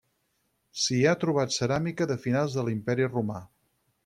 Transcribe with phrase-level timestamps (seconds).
[0.83, 3.45] S'hi ha trobat ceràmica de finals de l'Imperi romà.